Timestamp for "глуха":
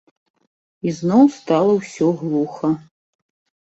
2.25-2.77